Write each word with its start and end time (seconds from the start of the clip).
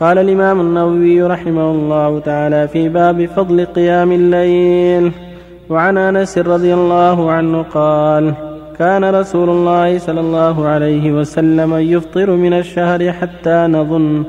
قال 0.00 0.18
الإمام 0.18 0.60
النووي 0.60 1.22
رحمه 1.22 1.70
الله 1.70 2.18
تعالى 2.20 2.68
في 2.68 2.88
باب 2.88 3.26
فضل 3.26 3.64
قيام 3.64 4.12
الليل 4.12 5.12
وعن 5.70 5.98
أنس 5.98 6.38
رضي 6.38 6.74
الله 6.74 7.30
عنه 7.30 7.62
قال 7.62 8.34
كان 8.78 9.04
رسول 9.04 9.50
الله 9.50 9.98
صلى 9.98 10.20
الله 10.20 10.66
عليه 10.66 11.12
وسلم 11.12 11.74
يفطر 11.74 12.30
من 12.30 12.52
الشهر 12.52 13.12
حتى 13.12 13.66
نظن 13.66 14.24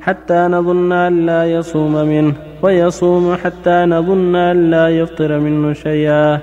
حتى 0.00 0.34
نظن 0.34 0.92
أن 0.92 1.26
لا 1.26 1.44
يصوم 1.44 1.92
منه 1.92 2.34
ويصوم 2.62 3.36
حتى 3.44 3.84
نظن 3.84 4.36
أن 4.36 4.70
لا 4.70 4.88
يفطر 4.88 5.38
منه 5.38 5.72
شيئا 5.72 6.38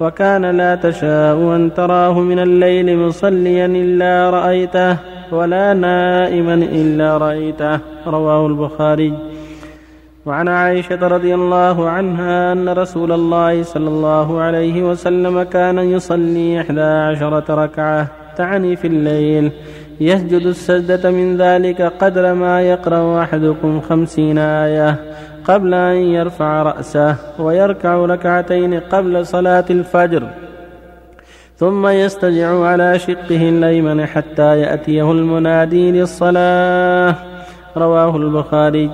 وكان 0.00 0.44
لا 0.50 0.74
تشاء 0.74 1.36
أن 1.56 1.70
تراه 1.76 2.20
من 2.20 2.38
الليل 2.38 2.98
مصليا 2.98 3.66
إلا 3.66 4.30
رأيته 4.30 4.96
ولا 5.32 5.74
نائما 5.74 6.54
إلا 6.54 7.16
رأيته 7.16 7.80
رواه 8.06 8.46
البخاري. 8.46 9.12
وعن 10.26 10.48
عائشة 10.48 11.08
رضي 11.08 11.34
الله 11.34 11.88
عنها 11.88 12.52
أن 12.52 12.68
رسول 12.68 13.12
الله 13.12 13.62
صلى 13.62 13.88
الله 13.88 14.40
عليه 14.40 14.82
وسلم 14.82 15.42
كان 15.42 15.78
يصلي 15.78 16.60
إحدى 16.60 16.80
عشرة 16.80 17.54
ركعة 17.64 18.06
تعني 18.36 18.76
في 18.76 18.86
الليل 18.86 19.52
يسجد 20.00 20.46
السجدة 20.46 21.10
من 21.10 21.36
ذلك 21.36 21.82
قدر 21.82 22.34
ما 22.34 22.62
يقرأ 22.62 23.22
أحدكم 23.22 23.80
خمسين 23.80 24.38
آية 24.38 24.96
قبل 25.44 25.74
أن 25.74 25.96
يرفع 25.96 26.62
رأسه 26.62 27.16
ويركع 27.38 27.94
ركعتين 27.94 28.80
قبل 28.80 29.26
صلاة 29.26 29.64
الفجر. 29.70 30.22
ثم 31.58 31.86
يستجع 31.86 32.64
على 32.64 32.98
شقه 32.98 33.48
الأيمن 33.48 34.06
حتى 34.06 34.60
يأتيه 34.60 35.12
المنادي 35.12 35.92
للصلاة. 35.92 37.14
رواه 37.76 38.16
البخاري. 38.16 38.90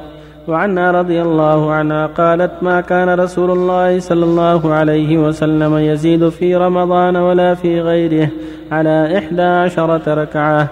وعنها 0.48 0.90
رضي 0.90 1.22
الله 1.22 1.72
عنها 1.72 2.06
قالت 2.06 2.52
ما 2.62 2.80
كان 2.80 3.20
رسول 3.20 3.50
الله 3.50 4.00
صلى 4.00 4.24
الله 4.24 4.72
عليه 4.74 5.18
وسلم 5.18 5.78
يزيد 5.78 6.28
في 6.28 6.56
رمضان 6.56 7.16
ولا 7.16 7.54
في 7.54 7.80
غيره 7.80 8.28
على 8.72 9.18
إحدى 9.18 9.42
عشرة 9.42 10.14
ركعة. 10.14 10.68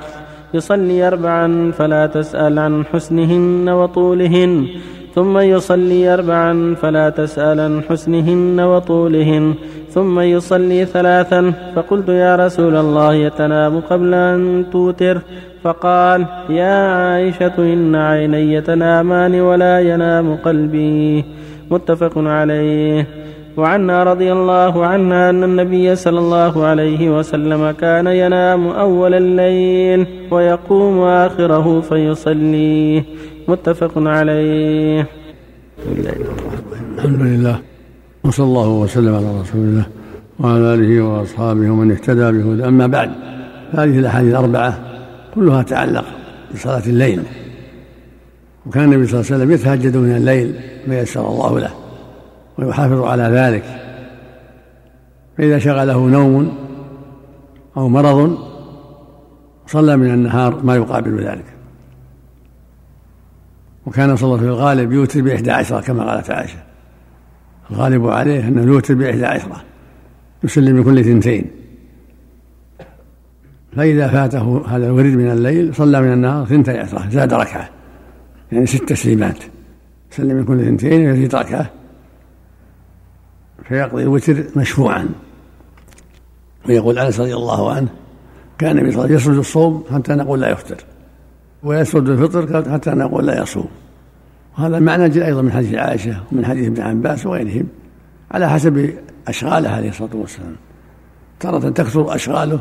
يصلي 0.55 1.09
أربعا 1.09 1.73
فلا 1.79 2.07
تسأل 2.07 2.59
عن 2.59 2.85
حسنهن 2.85 3.69
وطولهن. 3.69 4.67
ثم 5.15 5.39
يصلي 5.39 6.15
أربعا 6.15 6.75
فلا 6.83 7.11
تسأل 7.11 7.61
عن 7.61 7.83
حسنهن 7.91 8.61
وطولهن. 8.61 9.55
ثم 9.95 10.21
يصلي 10.21 10.85
ثلاثا. 10.85 11.53
فقلت 11.77 12.09
يا 12.09 12.37
رسول 12.37 12.77
الله 12.77 13.15
يتنام 13.15 13.81
قبل 13.81 14.15
أن 14.15 14.65
توتر. 14.73 15.19
فقال 15.65 16.27
يا 16.51 16.77
عائشة 16.95 17.57
إن 17.59 17.95
عيني 17.95 18.61
تنامان 18.61 19.41
ولا 19.41 19.81
ينام 19.81 20.37
قلبي. 20.37 21.25
متفق 21.71 22.13
عليه. 22.19 23.07
وعنا 23.57 24.03
رضي 24.05 24.33
الله 24.33 24.87
عنها 24.87 25.31
أن 25.31 25.45
النبي 25.45 25.97
صلى 25.97 26.19
الله 26.19 26.65
عليه 26.65 27.19
وسلم 27.19 27.71
كان 27.71 28.07
ينام 28.07 28.67
أول 28.67 29.15
الليل 29.15 30.07
ويقوم 30.31 31.01
آخره 31.01 31.81
فيصليه 31.81 33.05
متفق 33.49 33.93
عليه. 33.97 35.07
الحمد 36.97 37.21
لله. 37.21 37.72
وصلى 38.25 38.47
الله 38.47 38.69
وسلم 38.69 39.15
على 39.15 39.41
رسول 39.41 39.61
الله 39.61 39.87
وعلى 40.41 40.75
آله 40.75 41.05
وأصحابه 41.05 41.71
ومن 41.71 41.91
اهتدى 41.91 42.33
بهدى 42.33 42.69
أما 42.69 42.87
بعد 42.87 43.11
هذه 43.73 43.99
الأحاديث 43.99 44.31
الأربعة 44.31 44.79
كلها 45.35 45.63
تعلق 45.63 46.05
بصلاة 46.55 46.83
الليل. 46.87 47.23
وكان 48.67 48.85
النبي 48.85 49.07
صلى 49.07 49.21
الله 49.21 49.33
عليه 49.33 49.37
وسلم 49.37 49.51
يتهجد 49.51 49.97
من 49.97 50.17
الليل 50.17 50.61
ما 50.87 50.99
يسر 50.99 51.29
الله 51.29 51.59
له 51.59 51.71
ويحافظ 52.59 53.03
على 53.03 53.23
ذلك. 53.23 53.65
فإذا 55.39 55.59
شغله 55.59 56.07
نوم 56.07 56.55
أو 57.77 57.89
مرض 57.89 58.39
صلى 59.67 59.97
من 59.97 60.15
النهار 60.15 60.61
ما 60.65 60.77
يقابل 60.77 61.25
ذلك. 61.25 61.45
وكان 63.87 64.17
صلى 64.17 64.27
الله 64.27 64.39
في 64.39 64.45
الغالب 64.45 64.93
يوتر 64.93 65.21
بإحدى 65.21 65.51
عشرة 65.51 65.81
كما 65.81 66.11
قالت 66.11 66.31
عائشة. 66.31 66.72
الغالب 67.71 68.07
عليه 68.07 68.49
أنه 68.49 68.63
يوتر 68.63 68.95
بإحدى 68.95 69.27
عشرة 69.27 69.63
يسلم 70.45 70.77
من 70.77 70.85
كل 70.85 71.05
ثنتين 71.05 71.51
فإذا 73.77 74.09
فاته 74.09 74.65
هذا 74.69 74.87
الورد 74.87 75.13
من 75.13 75.31
الليل 75.31 75.75
صلى 75.75 76.01
من 76.01 76.13
النهار 76.13 76.47
ثنتي 76.47 76.79
عشرة 76.79 77.09
زاد 77.11 77.35
ركعة. 77.35 77.69
يعني 78.53 78.67
ست 78.67 78.89
تسليمات. 78.89 79.39
يسلم 80.13 80.37
من 80.37 80.45
كل 80.45 80.65
ثنتين 80.65 81.11
ويزيد 81.11 81.35
ركعة. 81.35 81.71
فيقضي 83.69 84.03
الوتر 84.03 84.45
مشفوعا. 84.57 85.09
ويقول 86.69 86.99
أنس 86.99 87.21
رضي 87.21 87.35
الله 87.35 87.73
عنه 87.73 87.89
كان 88.59 88.87
يسرد 88.87 89.37
الصوم 89.37 89.85
حتى 89.95 90.15
نقول 90.15 90.41
لا 90.41 90.51
يفطر. 90.51 90.85
ويسرد 91.63 92.09
الفطر 92.09 92.73
حتى 92.73 92.91
نقول 92.91 93.27
لا 93.27 93.43
يصوم. 93.43 93.69
وهذا 94.59 94.79
المعنى 94.79 95.09
جاء 95.09 95.27
أيضا 95.27 95.43
من 95.43 95.53
حديث 95.53 95.75
عائشة 95.75 96.23
ومن 96.33 96.45
حديث 96.45 96.67
ابن 96.67 96.83
عباس 96.83 97.27
وغيرهم 97.27 97.67
على 98.31 98.51
حسب 98.51 98.95
أشغاله 99.29 99.71
عليه 99.71 99.89
الصلاة 99.89 100.11
والسلام. 100.15 100.57
تارة 101.41 101.71
تكثر 101.71 102.15
أشغاله 102.15 102.61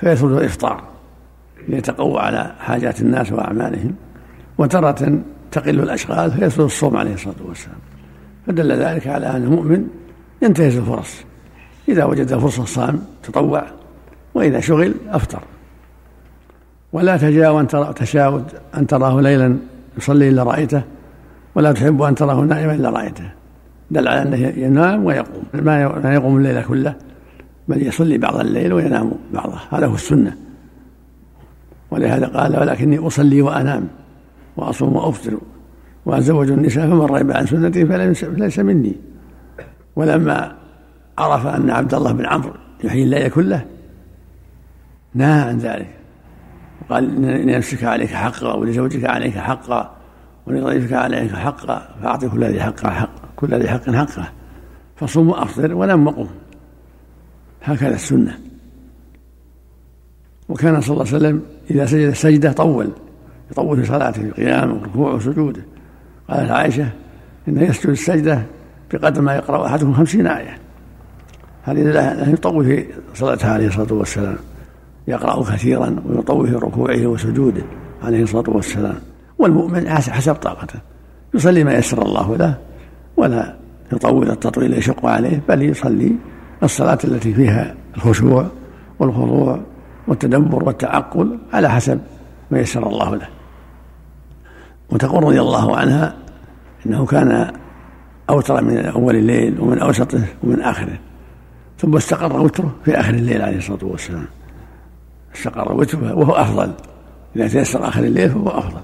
فيسرد 0.00 0.32
الافطار 0.32 0.84
ليتقوى 1.68 2.20
على 2.20 2.54
حاجات 2.58 3.00
الناس 3.00 3.32
وأعمالهم 3.32 3.94
وتارة 4.58 5.18
تقل 5.50 5.80
الأشغال 5.80 6.30
فيسرد 6.30 6.64
الصوم 6.64 6.96
عليه 6.96 7.14
الصلاة 7.14 7.34
والسلام. 7.44 7.78
فدل 8.46 8.72
ذلك 8.72 9.06
على 9.06 9.30
أن 9.30 9.42
المؤمن 9.42 9.88
ينتهز 10.42 10.76
الفرص. 10.76 11.14
إذا 11.88 12.04
وجد 12.04 12.38
فرصة 12.38 12.64
صام 12.64 13.02
تطوع 13.22 13.64
وإذا 14.34 14.60
شغل 14.60 14.94
أفطر. 15.08 15.42
ولا 16.92 17.16
تجاو 17.16 17.60
أن 17.60 17.66
أن 18.76 18.86
تراه 18.86 19.20
ليلا 19.20 19.56
يصلي 19.98 20.28
إلا 20.28 20.42
رأيته 20.42 20.82
ولا 21.54 21.72
تحب 21.72 22.02
أن 22.02 22.14
تراه 22.14 22.40
نائما 22.40 22.74
إلا 22.74 22.90
رأيته. 22.90 23.30
دل 23.90 24.08
على 24.08 24.22
أنه 24.22 24.36
ينام 24.36 25.04
ويقوم. 25.04 25.42
ما 25.54 26.14
يقوم 26.14 26.36
الليل 26.36 26.62
كله 26.62 26.94
بل 27.68 27.86
يصلي 27.86 28.18
بعض 28.18 28.36
الليل 28.36 28.72
وينام 28.72 29.12
بعضه. 29.32 29.58
هذا 29.70 29.86
هو 29.86 29.94
السنة. 29.94 30.36
ولهذا 31.90 32.26
قال 32.26 32.60
ولكني 32.60 32.98
أصلي 32.98 33.42
وأنام 33.42 33.88
وأصوم 34.56 34.96
وأفطر 34.96 35.38
وأتزوج 36.06 36.50
النساء 36.50 36.86
فمن 36.86 37.00
رغب 37.00 37.30
عن 37.30 37.46
سنتي 37.46 37.86
فليس 37.86 38.58
مني. 38.58 38.96
ولما 39.96 40.52
عرف 41.18 41.46
أن 41.46 41.70
عبد 41.70 41.94
الله 41.94 42.12
بن 42.12 42.26
عمرو 42.26 42.52
يحيي 42.84 43.02
الليل 43.02 43.28
كله 43.28 43.64
نهى 45.14 45.40
عن 45.40 45.58
ذلك. 45.58 45.88
وقال 46.82 47.04
إن 47.04 47.24
لنفسك 47.24 47.84
عليك 47.84 48.10
حقا 48.10 48.54
ولزوجك 48.54 49.04
عليك 49.04 49.38
حقا 49.38 49.96
ولضيفك 50.46 50.92
عليك 50.92 51.32
حقا 51.32 51.88
فأعطي 52.02 52.28
كل 52.28 52.44
ذي 52.44 52.60
حق 52.62 52.86
حق 52.86 53.10
كل 53.36 53.54
ذي 53.54 53.68
حق 53.68 53.90
حقه. 53.90 54.28
فصوم 54.96 55.28
وأفطر 55.28 55.74
ولم 55.74 56.06
وقم. 56.06 56.26
هكذا 57.62 57.94
السنة. 57.94 58.38
وكان 60.48 60.80
صلى 60.80 60.90
الله 60.94 61.06
عليه 61.06 61.16
وسلم 61.16 61.42
إذا 61.70 61.86
سجد 61.86 62.08
السجدة 62.08 62.52
طول 62.52 62.90
يطول 63.50 63.76
في 63.76 63.86
صلاته 63.86 64.22
في 64.22 64.30
قيامه 64.30 64.74
وركوعه 64.74 65.14
وسجوده 65.14 65.62
قالت 66.28 66.50
عائشة 66.50 66.88
إنه 67.48 67.62
يسجد 67.62 67.90
السجدة 67.90 68.42
بقدر 68.92 69.22
ما 69.22 69.34
يقرأ 69.34 69.66
أحدهم 69.66 69.94
خمسين 69.94 70.26
آية. 70.26 70.58
هذه 71.62 71.82
لا 71.82 72.30
يطول 72.30 72.64
في 72.64 72.86
صلاته 73.14 73.48
عليه 73.48 73.66
الصلاة 73.66 73.92
والسلام. 73.92 74.36
يقرأ 75.08 75.42
كثيرا 75.42 75.96
ويطول 76.06 76.48
في 76.48 76.54
ركوعه 76.54 77.06
وسجوده 77.06 77.62
عليه 78.02 78.22
الصلاة 78.22 78.50
والسلام. 78.50 78.96
والمؤمن 79.38 79.88
حسب 79.88 80.34
طاقته. 80.34 80.78
يصلي 81.34 81.64
ما 81.64 81.74
يسر 81.74 82.02
الله 82.02 82.36
له 82.36 82.58
ولا 83.16 83.54
يطول 83.92 84.30
التطويل 84.30 84.74
يشق 84.74 85.06
عليه 85.06 85.42
بل 85.48 85.62
يصلي 85.62 86.12
الصلاة 86.62 86.98
التي 87.04 87.34
فيها 87.34 87.74
الخشوع 87.96 88.46
والخضوع 88.98 89.60
والتدبر 90.08 90.64
والتعقل 90.64 91.38
على 91.52 91.70
حسب 91.70 92.00
ما 92.50 92.58
يسر 92.58 92.86
الله 92.86 93.16
له. 93.16 93.28
وتقول 94.90 95.24
رضي 95.24 95.40
الله 95.40 95.76
عنها 95.76 96.14
إنه 96.86 97.06
كان 97.06 97.52
أوتر 98.30 98.64
من 98.64 98.76
أول 98.76 99.16
الليل 99.16 99.60
ومن 99.60 99.78
أوسطه 99.78 100.22
ومن 100.44 100.60
آخره. 100.60 100.98
ثم 101.78 101.96
استقر 101.96 102.40
وتره 102.40 102.74
في 102.84 103.00
آخر 103.00 103.14
الليل 103.14 103.42
عليه 103.42 103.56
الصلاة 103.56 103.84
والسلام. 103.84 104.26
استقر 105.36 105.72
وتره 105.72 106.14
وهو 106.14 106.32
أفضل. 106.32 106.72
إذا 107.36 107.48
تيسر 107.48 107.88
آخر 107.88 108.04
الليل 108.04 108.30
فهو 108.30 108.48
أفضل. 108.48 108.80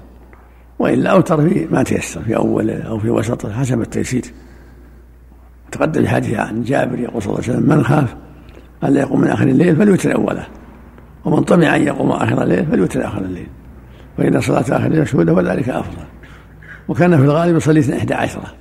وإلا 0.81 1.09
اوتر 1.09 1.49
في 1.49 1.67
ما 1.71 1.83
تيسر 1.83 2.21
في 2.21 2.35
اوله 2.35 2.81
أو 2.81 2.99
في 2.99 3.09
وسطه 3.09 3.53
حسب 3.53 3.81
التيسير. 3.81 4.23
تقدم 5.71 6.01
الحديث 6.01 6.39
عن 6.39 6.63
جابر 6.63 6.99
يقول 6.99 7.21
صلى 7.21 7.33
الله 7.33 7.43
عليه 7.43 7.53
وسلم 7.53 7.69
من 7.69 7.83
خاف 7.83 8.15
ألا 8.83 9.01
يقوم 9.01 9.21
من 9.21 9.27
آخر 9.27 9.47
الليل 9.47 9.75
فليوتر 9.75 10.15
أوله 10.15 10.47
ومن 11.25 11.43
طمع 11.43 11.75
أن 11.75 11.83
يقوم 11.83 12.11
آخر 12.11 12.43
الليل 12.43 12.65
فليوتر 12.65 13.07
آخر 13.07 13.21
الليل 13.21 13.47
وإن 14.19 14.41
صلاة 14.41 14.61
آخر 14.61 14.85
الليل 14.85 15.01
مشهودة 15.01 15.33
وذلك 15.33 15.69
أفضل. 15.69 16.03
وكان 16.87 17.17
في 17.17 17.23
الغالب 17.23 17.55
يصلي 17.55 17.97
إحدى 17.97 18.13
عشرة 18.13 18.53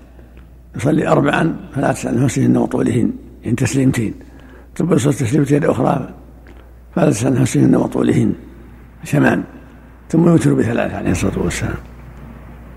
يصلي 0.77 1.09
أربعا 1.09 1.57
فلا 1.75 1.93
تسأل 1.93 2.23
عن 2.25 2.34
حسنهن 2.34 2.57
وطولهن 2.57 3.13
يعني 3.43 3.57
تسليمتين. 3.57 4.15
ثم 4.77 4.95
يصلي 4.95 5.13
تسليمتين 5.13 5.65
أخرى 5.65 6.15
فلا 6.95 7.11
تسأل 7.11 7.41
عن 7.41 7.51
حسنهن 7.51 7.77
وطولهن 7.77 8.33
ثمان 9.05 9.43
ثم 10.09 10.29
يوتر 10.29 10.55
بثلاثة 10.55 10.97
عليه 10.97 11.11
الصلاة 11.11 11.39
والسلام. 11.39 11.90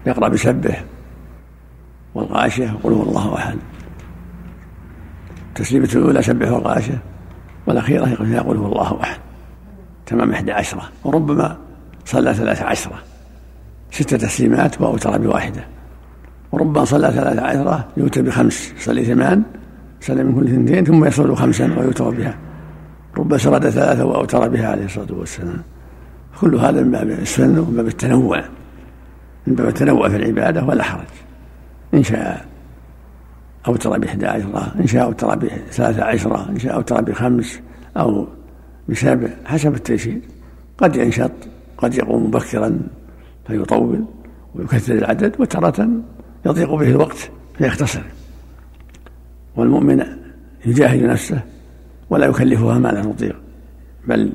يقرأ 0.05 0.27
بسبح 0.27 0.83
والغاشية 2.15 2.73
وقل 2.73 2.93
هو 2.93 3.03
الله 3.03 3.35
أحد. 3.35 3.57
التسليمة 5.49 5.89
الأولى 5.95 6.21
سبح 6.21 6.51
والغاشية 6.51 7.01
والأخيرة 7.67 8.17
يقول 8.23 8.57
هو 8.57 8.65
الله 8.65 9.01
أحد. 9.01 9.19
تمام 10.05 10.31
إحدى 10.31 10.51
عشرة. 10.51 10.89
وربما 11.03 11.57
صلى 12.05 12.33
ثلاث 12.33 12.61
عشرة. 12.61 12.99
ست 13.91 14.15
تسليمات 14.15 14.81
وأوتر 14.81 15.17
بواحدة. 15.17 15.63
وربما 16.51 16.85
صلى 16.85 17.11
ثلاث 17.11 17.39
عشرة 17.39 17.87
يوتر 17.97 18.21
بخمس. 18.21 18.73
يصلي 18.77 19.05
ثمان 19.05 19.43
صلى 20.01 20.23
من 20.23 20.35
كل 20.35 20.47
اثنتين 20.47 20.85
ثم 20.85 21.05
يصل 21.05 21.35
خمسا 21.35 21.79
ويوتر 21.79 22.09
بها. 22.09 22.37
ربما 23.17 23.37
سرد 23.37 23.69
ثلاثة 23.69 24.05
وأوتر 24.05 24.47
بها 24.47 24.67
عليه 24.67 24.85
الصلاة 24.85 25.07
والسلام. 25.11 25.63
كل 26.41 26.55
هذا 26.55 26.81
من 26.81 26.91
باب 26.91 27.09
السنة 27.09 27.61
ومن 27.61 27.75
باب 27.75 27.87
التنوع. 27.87 28.43
من 29.47 29.55
باب 29.55 29.67
التنوع 29.67 30.09
في 30.09 30.15
العبادة 30.15 30.63
ولا 30.63 30.83
حرج. 30.83 31.05
إن 31.93 32.03
شاء 32.03 32.45
أوتر 33.67 33.97
بإحدى 33.97 34.25
عشرة 34.27 34.73
إن 34.79 34.87
شاء 34.87 35.03
أوتر 35.03 35.35
بثلاثة 35.35 36.03
عشرة 36.03 36.49
إن 36.49 36.59
شاء 36.59 36.75
أوتر 36.75 37.01
بخمس 37.01 37.59
أو 37.97 38.27
بسبع 38.89 39.29
حسب 39.45 39.75
التيسير 39.75 40.21
قد 40.77 40.95
ينشط 40.95 41.31
قد 41.77 41.95
يقوم 41.95 42.25
مبكرا 42.25 42.79
فيطول 43.47 44.05
ويكثر 44.55 44.93
العدد 44.93 45.35
وتارة 45.39 45.89
يضيق 46.45 46.75
به 46.75 46.89
الوقت 46.89 47.31
فيختصر. 47.57 48.01
والمؤمن 49.55 50.05
يجاهد 50.65 51.03
نفسه 51.03 51.41
ولا 52.09 52.25
يكلفها 52.25 52.79
ما 52.79 52.89
لا 52.89 53.01
تطيق 53.01 53.35
بل 54.07 54.31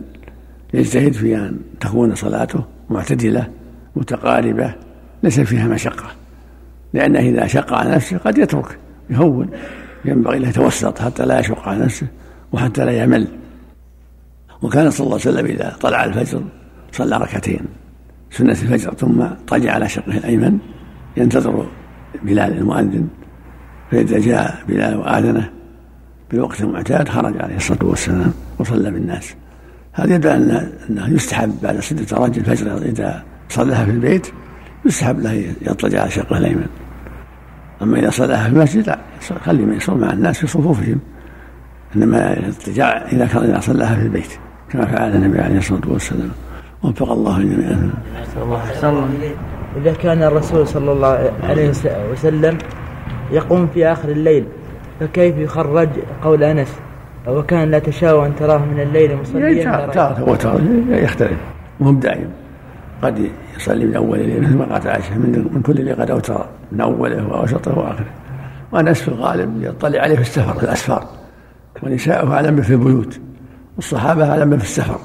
يجتهد 0.75 1.13
في 1.13 1.37
أن 1.37 1.61
تكون 1.81 2.15
صلاته 2.15 2.65
معتدلة 2.91 3.49
متقاربة 3.97 4.75
ليس 5.23 5.41
فيها 5.41 5.69
مشقة. 5.69 6.07
لأنه 6.95 7.19
إذا 7.19 7.47
شق 7.47 7.73
على 7.73 7.91
نفسه 7.91 8.19
قد 8.19 8.39
يترك 8.39 8.79
يهون 9.11 9.51
ينبغي 10.05 10.39
له 10.39 10.49
يتوسط 10.49 10.99
حتى 10.99 11.27
لا 11.27 11.41
يشق 11.41 11.69
على 11.69 11.85
نفسه 11.85 12.07
وحتى 12.53 12.85
لا 12.85 13.03
يمل. 13.03 13.29
وكان 14.63 14.91
صلى 14.91 15.05
الله 15.05 15.21
عليه 15.21 15.31
وسلم 15.31 15.47
إذا 15.47 15.77
طلع 15.81 16.05
الفجر 16.05 16.43
صلى 16.93 17.17
ركعتين. 17.17 17.61
سنة 18.31 18.51
الفجر 18.51 18.95
ثم 18.95 19.23
اضطجع 19.23 19.73
على 19.73 19.89
شقه 19.89 20.19
الأيمن 20.19 20.59
ينتظر 21.17 21.67
بلال 22.23 22.59
المؤذن. 22.59 23.09
فإذا 23.91 24.19
جاء 24.19 24.63
بلال 24.69 24.97
وآذنه 24.97 25.51
بالوقت 26.31 26.61
المعتاد 26.61 27.09
خرج 27.09 27.43
عليه 27.43 27.57
الصلاة 27.57 27.85
والسلام 27.85 28.33
وصلى 28.59 28.91
بالناس. 28.91 29.35
هذا 29.93 30.15
يدل 30.15 30.51
أنه 30.91 31.09
يستحب 31.09 31.55
بعد 31.63 31.81
سنة 31.81 32.07
رجل 32.13 32.41
الفجر 32.41 32.77
إذا 32.77 33.25
صلاها 33.49 33.85
في 33.85 33.91
البيت 33.91 34.27
يستحب 34.85 35.21
له 35.21 35.33
يضطجع 35.63 36.01
على 36.01 36.11
شقه 36.11 36.39
الأيمن. 36.39 36.67
أما 37.83 37.99
إذا 37.99 38.11
صلاها 38.11 38.49
في 38.49 38.57
المسجد 38.57 38.87
لا 38.87 38.99
خلي 39.45 39.63
من 39.63 39.77
يصلي 39.77 39.97
مع 39.97 40.13
الناس 40.13 40.39
في 40.39 40.47
صفوفهم. 40.47 41.01
إنما 41.97 42.39
الاضطجاع 42.39 43.07
إذا 43.13 43.27
كان 43.27 43.43
إذا 43.43 43.61
صلاها 43.61 43.95
في 43.95 44.03
البيت 44.03 44.39
كما 44.71 44.87
فعل 44.87 45.15
النبي 45.15 45.41
عليه 45.41 45.59
الصلاة 45.59 45.81
والسلام. 45.87 46.31
وفق 46.83 47.13
الله 47.13 47.39
جميعا. 47.39 47.91
الله 48.37 49.09
إذا 49.77 49.93
كان 49.93 50.23
الرسول 50.23 50.67
صلى 50.67 50.93
الله 50.93 51.33
عليه 51.43 51.73
وسلم 52.13 52.59
يقوم 53.31 53.67
في 53.75 53.87
آخر 53.87 54.09
الليل 54.09 54.45
فكيف 55.01 55.37
يخرج 55.37 55.89
قول 56.23 56.43
أنس؟ 56.43 56.75
وكان 57.29 57.71
لا 57.71 57.79
تشاء 57.79 58.27
أن 58.27 58.37
تراه 58.37 58.59
من 58.59 58.81
الليل 58.81 59.17
مصليا؟ 59.17 59.87
تارة 59.87 60.31
وتارة 60.31 60.63
يختلف. 60.91 61.39
مو 61.81 61.93
دائم 61.93 62.31
قد 63.03 63.31
يصلي 63.57 63.87
من 63.87 63.97
أول 63.97 64.21
الليل 64.21 64.43
مثل 64.43 64.57
ما 64.57 64.65
قالت 64.65 64.87
عائشة 64.87 65.19
من, 65.19 65.51
من 65.55 65.63
كل 65.63 65.73
اللي 65.73 65.93
قد 65.93 66.11
أوتر 66.11 66.47
من 66.73 66.81
أوله 66.81 67.27
وأوسطه 67.27 67.79
وآخره. 67.79 68.07
وأنس 68.73 69.01
في 69.01 69.09
الغالب 69.09 69.63
يطلع 69.63 70.01
عليه 70.01 70.15
في 70.15 70.21
السفر 70.21 70.53
في 70.53 70.63
الأسفار. 70.63 71.07
ونساؤه 71.83 72.35
أعلم 72.35 72.63
في 72.63 72.73
البيوت 72.73 73.21
والصحابة 73.77 74.31
أعلم 74.31 74.59
في 74.59 74.65
السفر. 74.65 74.99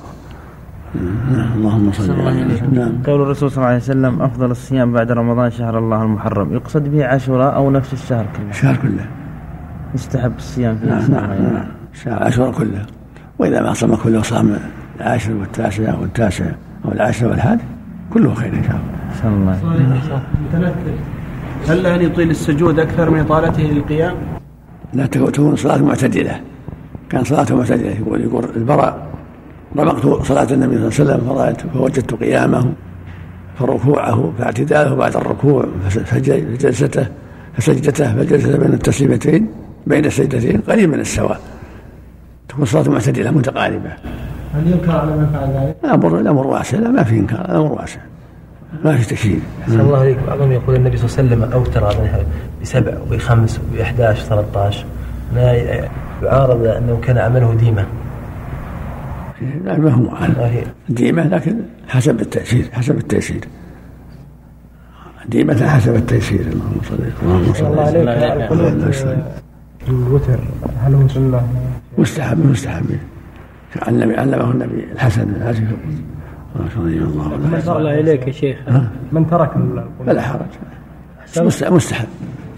نعم 1.31 1.53
اللهم 1.55 1.91
صل 1.91 2.21
على 2.21 2.59
نعم. 2.71 3.03
قول 3.05 3.21
الرسول 3.21 3.51
صلى 3.51 3.57
الله 3.57 3.67
عليه 3.67 3.77
وسلم 3.77 4.21
أفضل 4.21 4.51
الصيام 4.51 4.93
بعد 4.93 5.11
رمضان 5.11 5.51
شهر 5.51 5.79
الله 5.79 6.03
المحرم. 6.03 6.53
يقصد 6.53 6.83
به 6.83 7.05
عاشوراء 7.05 7.55
أو 7.55 7.71
نفس 7.71 7.93
الشهر 7.93 8.25
كله؟ 8.37 8.49
الشهر 8.49 8.75
كله. 8.75 9.05
يستحب 9.95 10.33
الصيام 10.37 10.75
في 10.75 10.85
نعم 10.85 11.11
نعم, 11.11 11.53
نعم. 11.53 11.65
شهر 11.93 12.23
عاشوراء 12.23 12.51
كله. 12.51 12.85
وإذا 13.39 13.61
ما 13.61 13.73
صام 13.73 13.95
كله 13.95 14.21
صام 14.21 14.57
العاشر 14.99 15.33
والتاسع 15.33 15.95
والتاسع 15.95 16.45
أو 16.85 16.91
العاشر 16.91 17.27
والحادي. 17.27 17.63
كله 18.13 18.33
خير 18.33 18.53
إن 18.53 18.63
شاء 18.63 18.81
الله. 19.25 19.57
الله. 20.53 20.73
هل 21.67 21.83
له 21.83 21.95
ان 21.95 22.01
يطيل 22.01 22.29
السجود 22.29 22.79
أكثر 22.79 23.09
من 23.09 23.19
اطالته 23.19 23.63
للقيام؟ 23.63 24.15
لا 24.93 25.05
تكون 25.05 25.55
صلاة 25.55 25.77
معتدلة 25.77 26.41
كان 27.09 27.23
صلاته 27.23 27.55
معتدلة 27.55 27.89
يقول 27.89 28.21
يقول 28.21 28.45
البراء 28.55 29.07
رمقت 29.77 30.25
صلاة 30.25 30.47
النبي 30.51 30.89
صلى 30.89 31.03
الله 31.03 31.13
عليه 31.13 31.23
وسلم 31.23 31.35
فرأيت 31.35 31.61
فوجدت 31.61 32.13
قيامه 32.13 32.71
فركوعه 33.59 34.33
فاعتداله 34.39 34.95
بعد 34.95 35.15
الركوع 35.15 35.65
فجلسته 35.89 37.07
فسجدته 37.57 38.15
فجلسته 38.15 38.57
بين 38.57 38.73
التسليمتين 38.73 39.47
بين 39.87 40.05
السجدتين 40.05 40.61
قريب 40.61 40.89
من 40.89 40.99
السواء 40.99 41.39
تكون 42.49 42.65
صلاة 42.65 42.89
معتدلة 42.89 43.31
متقاربة 43.31 43.91
هل 44.53 44.67
ينكر 44.67 44.91
على 44.91 45.17
من 45.17 45.29
فعل 45.33 45.49
ذلك؟ 45.49 45.75
الأمر 45.83 46.19
الأمر 46.19 46.47
واسع 46.47 46.77
لا 46.77 46.89
ما 46.89 47.03
في 47.03 47.19
إنكار. 47.19 47.45
الأمر 47.45 47.71
واسع 47.71 47.99
ما 48.85 48.97
في 48.97 49.15
تشهير 49.15 49.39
أحسن 49.61 49.79
الله 49.79 49.97
عليك 49.97 50.17
بعضهم 50.27 50.51
يقول 50.51 50.75
النبي 50.75 50.97
صلى 50.97 51.05
الله 51.23 51.35
عليه 51.35 51.45
وسلم 51.45 51.53
أوتر 51.53 52.05
بسبع 52.61 52.97
وبخمس 53.01 53.57
وب11 53.57 54.13
13 54.13 54.85
يعارض 56.23 56.65
أنه 56.65 56.99
كان 57.01 57.17
عمله 57.17 57.53
ديمة 57.53 57.85
لا 59.65 59.77
ما 59.77 59.91
هو 59.91 60.09
ديمة 60.89 61.27
لكن 61.27 61.55
حسب 61.87 62.21
التيسير 62.21 62.69
حسب 62.73 62.97
التيسير 62.97 63.47
ديمة 65.29 65.67
حسب 65.67 65.95
التيسير 65.95 66.41
اللهم 66.41 66.81
صل 66.89 66.97
اللهم 67.23 67.53
صل 67.53 67.79
على 67.79 68.49
الوتر 69.87 70.39
هل 70.83 70.95
هو 70.95 71.07
سنة؟ 71.07 71.47
مستحب 71.97 72.45
مستحب. 72.45 72.85
النبي 73.87 74.15
علمه 74.15 74.51
النبي 74.51 74.87
الحسن 74.93 75.25
بن 75.25 75.41
الحسن. 75.41 75.67
رضي 76.77 76.97
الله 76.97 77.33
عنه. 77.33 77.77
الله 77.77 77.99
إليك 77.99 78.27
يا 78.27 78.31
شيخ. 78.31 78.57
من 79.11 79.29
ترك 79.29 79.51
فلا 80.05 80.21
حرج. 80.21 80.41
مستحب. 81.71 82.07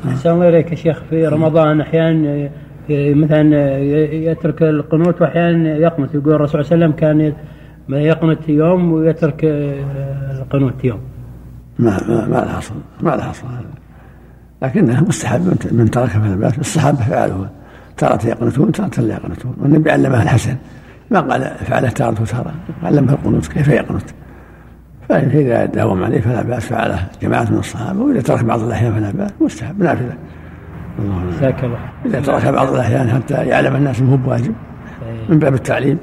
أحسن 0.07 0.29
الله 0.29 0.50
إليك 0.50 0.72
يا 0.72 0.75
شيخ. 0.75 1.01
في 1.10 1.27
رمضان 1.27 1.81
أحيانا 1.81 2.50
مثلا 2.89 3.77
يترك 4.13 4.63
القنوت 4.63 5.22
واحيانا 5.22 5.77
يقنت 5.77 6.15
يقول 6.15 6.34
الرسول 6.34 6.65
صلى 6.65 6.75
الله 6.75 6.86
عليه 6.86 6.95
وسلم 6.95 7.00
كان 7.00 7.34
يقنت 7.89 8.50
يوم 8.50 8.91
ويترك 8.91 9.39
القنوت 10.41 10.86
يوم. 10.86 11.00
ما 11.79 11.98
ما 12.07 12.27
ما 12.27 12.36
له 12.36 12.57
أصل. 12.57 12.75
ما 13.01 13.10
له 13.10 13.29
أصل 13.31 13.48
لكنه 14.62 15.03
مستحب. 15.03 15.57
من 15.72 15.91
ترك 15.91 16.10
فلا 16.10 16.36
باس 16.36 16.60
الصحابه 16.60 16.98
فعلوا 16.98 17.45
تارة 17.98 18.27
يقنتون 18.27 18.72
تارة 18.72 19.01
لا 19.01 19.13
يقنتون 19.13 19.55
والنبي 19.62 19.91
علمها 19.91 20.24
الحسن. 20.24 20.55
ما 21.12 21.19
قال 21.19 21.41
فعله 21.41 21.89
تارة 21.89 22.21
وتارة. 22.21 22.53
علمها 22.83 23.13
القنوت 23.13 23.47
كيف 23.47 23.67
يقنت 23.67 24.09
فإذا 25.09 25.65
داوم 25.65 26.03
عليه 26.03 26.21
فلا 26.21 26.41
بأس 26.41 26.65
فعله 26.65 27.07
جماعة 27.21 27.51
من 27.51 27.57
الصحابة 27.57 28.00
وإذا 28.00 28.21
ترك 28.21 28.43
بعض 28.43 28.62
الأحيان 28.62 28.93
فلا 28.93 29.12
بأس. 29.12 29.31
مستحب 29.41 29.83
نافلة. 29.83 30.15
جزاك 31.31 31.63
الله 31.63 31.79
إذا 32.05 32.19
ترك 32.19 32.45
بعض 32.45 32.74
الأحيان 32.74 33.09
حتى 33.09 33.33
يعلم 33.33 33.75
الناس 33.75 34.00
أنه 34.00 34.15
بواجب 34.15 34.53
من 35.29 35.39
باب 35.39 35.53
التعليم. 35.53 35.97